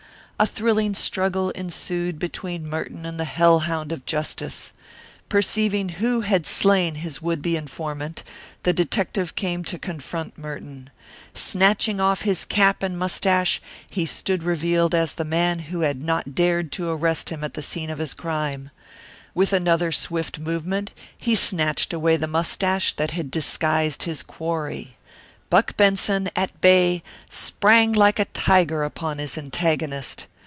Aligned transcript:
A 0.41 0.47
thrilling 0.47 0.95
struggle 0.95 1.51
ensued 1.51 2.17
between 2.17 2.67
Merton 2.67 3.05
and 3.05 3.19
the 3.19 3.25
hellhound 3.25 3.91
of 3.91 4.07
justice. 4.07 4.73
Perceiving 5.29 5.89
who 5.89 6.21
had 6.21 6.47
slain 6.47 6.95
his 6.95 7.21
would 7.21 7.43
be 7.43 7.55
informant, 7.55 8.23
the 8.63 8.73
detective 8.73 9.35
came 9.35 9.63
to 9.65 9.77
confront 9.77 10.39
Merton. 10.39 10.89
Snatching 11.35 11.99
off 11.99 12.21
his 12.23 12.43
cap 12.43 12.81
and 12.81 12.97
mustache 12.97 13.61
he 13.87 14.03
stood 14.03 14.41
revealed 14.41 14.95
as 14.95 15.13
the 15.13 15.23
man 15.25 15.59
who 15.69 15.81
had 15.81 16.01
not 16.01 16.33
dared 16.33 16.71
to 16.71 16.89
arrest 16.89 17.29
him 17.29 17.43
at 17.43 17.53
the 17.53 17.61
scene 17.61 17.91
of 17.91 17.99
his 17.99 18.15
crime. 18.15 18.71
With 19.35 19.53
another 19.53 19.91
swift 19.91 20.39
movement 20.39 20.89
he 21.15 21.35
snatched 21.35 21.93
away 21.93 22.17
the 22.17 22.25
mustache 22.25 22.93
that 22.93 23.11
had 23.11 23.29
disguised 23.29 24.03
his 24.03 24.23
quarry. 24.23 24.97
Buck 25.51 25.77
Benson, 25.77 26.31
at 26.35 26.61
bay, 26.61 27.03
sprang 27.29 27.91
like 27.93 28.17
a 28.17 28.25
tiger 28.25 28.81
upon 28.83 29.19
his 29.19 29.37
antagonist. 29.37 30.25